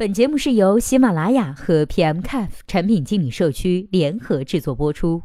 [0.00, 5.22] 本节目是由喜马拉雅和 PMCAF 产品经理社区联合制作播出。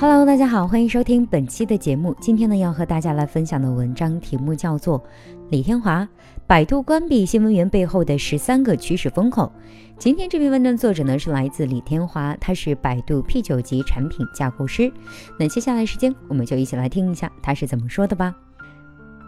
[0.00, 2.16] Hello，大家好，欢迎收听本期的节目。
[2.18, 4.98] 今天呢，要和大家来分享的文章题目叫做
[5.50, 6.08] 《李天华：
[6.46, 9.52] 百度关闭新闻源背后的十三个趋势风口》。
[9.98, 14.90] 今天这篇文章作者呢是来自李天华，他是百度 P 九级产品架构师。
[15.38, 18.34] 那接下来时间，我们就一起来听一下他是怎么说的吧。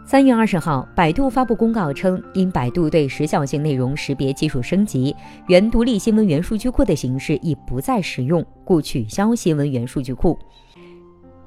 [0.05, 5.15] 三月二十号，百度发布公告称，因百度对时效性内容识别技术升级，
[5.47, 10.37] 原独立新闻源数据库的形式已不再使用，故取消新闻源数据库。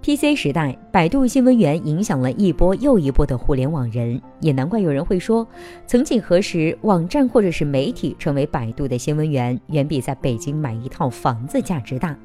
[0.02, 5.47] PC 时代，百度新闻源影响了一波又一波的互联网人，也难怪有人会说，
[5.86, 12.16] 曾几何时，网站或者是媒体成为百度的新闻源，远比在北京买一套房子价值大。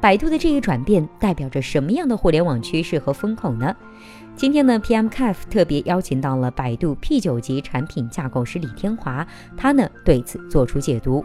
[0.00, 3.76] 百度的这一转变代表着什么样的互联网趋势和风口呢？
[4.34, 9.26] 今天呢，PMCAF 特别邀请到了百度 P 九级产品架构师李天华，
[9.58, 11.22] 他呢对此做出解读。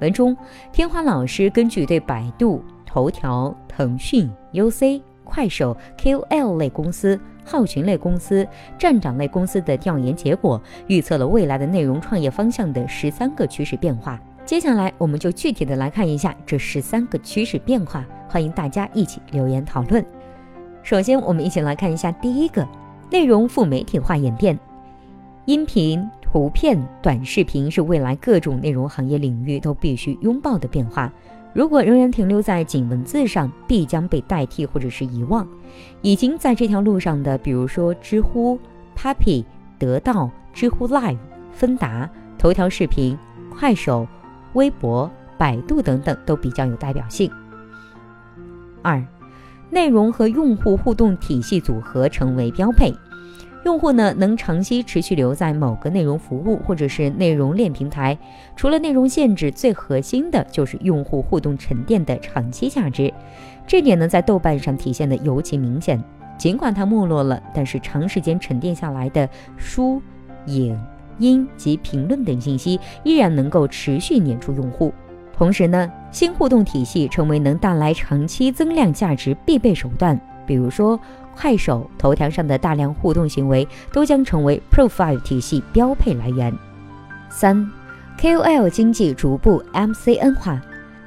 [0.00, 0.36] 文中，
[0.72, 8.46] 天华老师根据对百度、头条、腾讯、UC、快手、KOL 类公司、号群类公司、
[8.78, 14.20] 站长类公司的调研结果，预测了未来的内容创业方向的十三个趋势变化。
[14.46, 20.04] 接下来，我们就具体的来看一下这十三个趋势变化，欢迎大家一起留言讨论。
[20.82, 22.66] 首先，我们一起来看一下第一个
[23.10, 24.58] 内容副媒体化演变。
[25.44, 31.12] 音频、图片、短视频是未来各种内容行业领域都必须拥抱的变化。
[31.52, 35.46] 如果仍然停留在仅文字上，必将被代替或者是遗忘。
[36.02, 38.58] 已经在这条路上的，比如说知乎、
[38.96, 39.44] Papi、
[39.78, 41.18] 得到、知乎 Live、
[41.52, 43.18] 芬达、头条视频、
[43.50, 44.06] 快手、
[44.54, 47.30] 微博、百度等等，都比较有代表性。
[48.82, 49.02] 二。
[49.72, 52.92] 内容和用户互动体系组合成为标配，
[53.64, 58.18] 用户呢能长期持续留在某个内容服务或者是内容链平台。
[58.56, 63.14] 除了内容限制，最核心的就是用户互动沉淀的长期价值。
[63.64, 66.02] 这点呢在豆瓣上体现的尤其明显。
[66.36, 70.02] 尽管它没落了，但是长时间沉淀下来的书、
[70.46, 70.76] 影、
[71.20, 74.92] 音及评论等信息依然能够持续粘住用户。
[75.32, 80.20] 同时呢，新互动体系成为能带来长期增量价值必备手段。
[80.46, 80.98] 比如说，
[81.36, 86.52] 快手、头条上的大量互动行为都将成为 Profile 体系标配来源。
[87.30, 87.70] 三
[88.18, 90.60] ，KOL 经济逐步 MCN 化。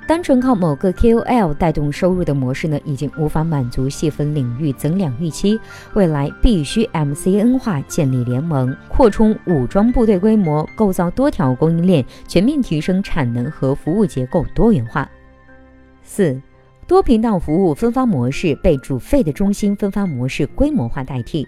[0.06, 5.58] 单纯靠某个 KOL 带动收入的模式呢，已经无法满足细分领域增量预期。
[5.94, 15.10] 未来必须 MCN 化，建立联盟，扩充武装部队规模，构造多条供应链，全面提升产能和服务结构多元化。
[16.04, 16.40] 四，
[16.86, 21.48] 多频道服务分发模式被主费的中心分发模式规模化代替。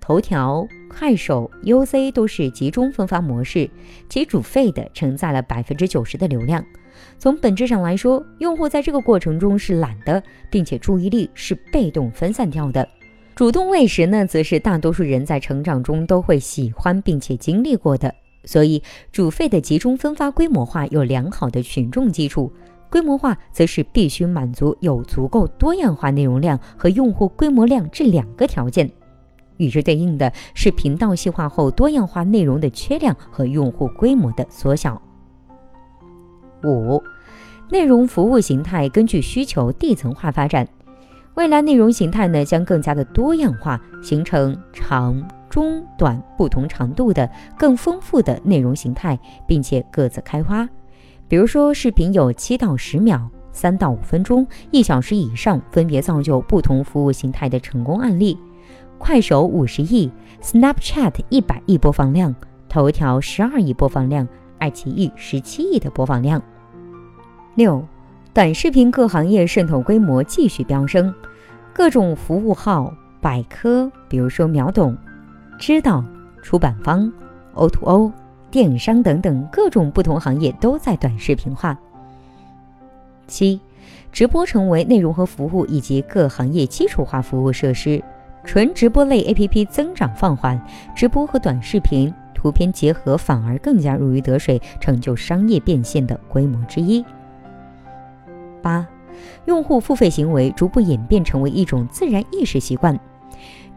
[0.00, 3.70] 头条、快手、UC 都是集中分发模式，
[4.08, 6.64] 其主费的承载了百分之九十的流量。
[7.18, 12.86] 从本质上来说，用户在这个过程中是懒的，并且注意力是被动分散掉的。
[13.34, 18.14] 主动喂食呢，则是大多数人在成长中都会喜欢并且经历过的。
[18.44, 22.50] 所以，主费的集中分发规模化有良好的群众基础，
[22.90, 28.90] 规模化则是必须满足有足够多样化内容量和用户规模量这两个条件。
[29.58, 35.00] 与之对应的是频道细化后多样化内容的缺量和用户规模的缩小。
[36.64, 37.02] 五、
[37.70, 40.66] 内容服务形态根据需求递层化发展，
[41.34, 50.68] 未来内容形态呢将更加的多样化，形成长、中、短不同长度的更丰富的内容形态，并且各自开花。
[51.28, 58.36] 比如说，视频有七到十秒、三到五分钟、一小时以上，分别造就不同服务形态的成功案例。
[58.98, 60.10] 快手五十亿
[60.42, 62.34] ，Snapchat 一百亿播放量，
[62.68, 64.26] 头条十二亿播放量。
[64.58, 66.42] 爱奇艺十七亿的播放量。
[67.56, 67.84] 六，
[68.32, 71.12] 短视频各行业渗透规模继续飙升，
[71.72, 74.96] 各种服务号、百科，比如说秒懂、
[75.58, 76.04] 知道、
[76.42, 77.12] 出版方、
[77.54, 78.12] O2O、
[78.52, 81.76] 电商等等各种不同行业都在短视频化。
[83.26, 83.60] 七，
[84.12, 88.02] 直播成为内容和服务以及各行业基础化服务设施，
[88.44, 90.60] 纯直播类 APP 增长放缓，
[90.94, 92.12] 直播和短视频。
[92.32, 97.04] 图片结合反而更加如鱼得水，成就商业变现的规模之一。
[98.62, 98.86] 八，
[99.46, 102.98] 用户付费行为逐步演变成为一种自然意识习惯。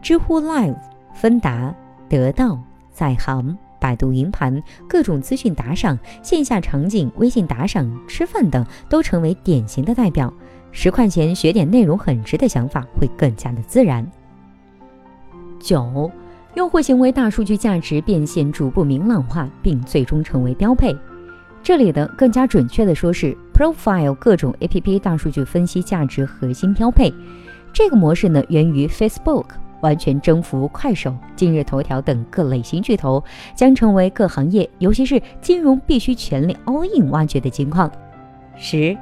[0.00, 0.76] 知乎 Live、
[1.14, 1.74] 芬达、
[2.08, 2.58] 得到、
[2.90, 10.32] 在行、百度云盘、各种资讯打赏、线下场景、微信打赏、吃饭等，都成为典型的代表。
[10.72, 14.06] 十块钱学点内容很值的想法会更加的自然。
[15.58, 16.10] 九。
[16.54, 20.96] 用户行为大数据价值变现逐步明朗化，并最终成为标配。
[21.64, 27.10] 这里的更加准确的说是 profile 各种 APP 大数据分析价值核心标配。
[27.72, 29.46] 这个模式呢，源于 Facebook，
[29.80, 33.24] 完全征服快手、今日头条等各类型巨头，
[33.54, 37.90] 将成为各行业，尤其是金融必须全力 all in 挖掘的金矿。
[38.56, 38.94] 十，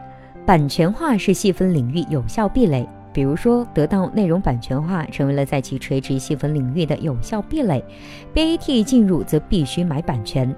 [0.46, 2.88] 版权化是细分领域有效壁垒。
[3.12, 7.84] 比如说，得到内容版权化成为了在其垂直细分领域的有效壁垒。
[8.32, 10.54] BAT 进入则必须买版权。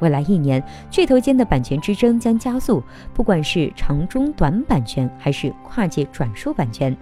[0.00, 2.82] 未来一年，巨头间的版权之争将加速，
[3.14, 6.96] 不管是长中短版权，还是跨界转述版权。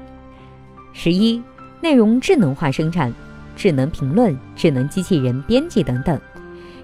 [0.92, 1.42] 十一，
[1.80, 3.12] 内容智能化生产、
[3.56, 6.20] 智能评论、智能机器人编辑等等。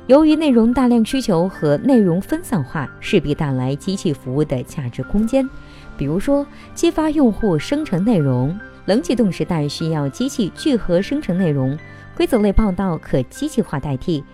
[0.06, 5.48] 由于内容大量需求和内容分散化，势必带来机器服务的价值空间。
[5.96, 11.78] 比如说，激发用户生成内容，冷启动时代需要机器聚合生成内容，
[12.16, 14.24] 规则类报道可机器化代替，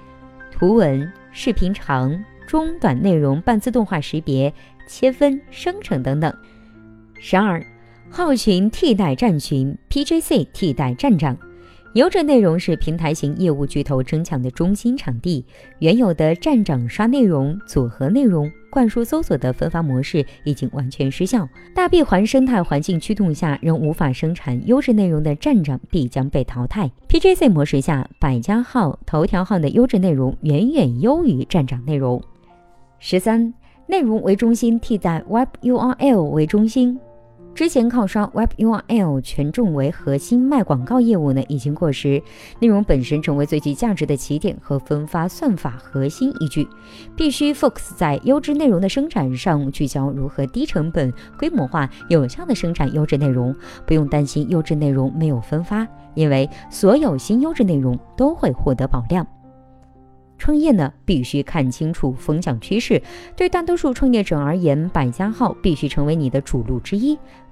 [0.51, 4.51] 图文、视频长、中、短内容半自动化识别、
[4.89, 6.35] 切分、生成等等。
[7.21, 7.63] 十二，
[8.09, 11.37] 号群替代站群，PJC 替代站长。
[11.97, 15.43] 优质内容是平台型业务巨头争抢的中心场地。
[15.79, 21.49] 原有的站长刷内容、组合内容、灌输搜索的分发模式已经完全失效。
[21.75, 26.91] 大闭环生态环境驱动下，仍无法生产优质内容的站长必将被淘汰。
[27.09, 32.23] PJC 模式下，百家号、头条号的优质内容远远优于站长内容。
[32.99, 33.55] 十三，
[33.87, 37.01] 内容为中心替代 Web URL 为中心。
[37.57, 42.23] 之前靠刷 Web URL 权重为核心卖广告业务呢，已经过时。
[42.59, 46.69] 内容本身成为最具价值的起点和分发算法核心依据，
[47.17, 53.57] 必须 focus 在优质内容的生产上，聚焦如何低成本、规模化、有效的生产优质内容。
[53.87, 59.27] 不用担心优质内容没有分发，因为所有新优质内容都会获得保量。
[60.37, 63.01] 创业呢，必须看清楚风向趋势。
[63.35, 67.19] 对大多数创业者而言，百家号必须成为你的主路之一。